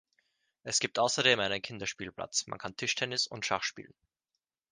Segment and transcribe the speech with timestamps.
[0.63, 3.93] Es gibt außerdem einen Kinderspielplatz, man kann Tischtennis und Schach spielen.